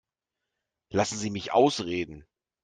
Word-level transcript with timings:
Lassen 0.89 1.19
Sie 1.19 1.29
mich 1.29 1.53
ausreden. 1.53 2.25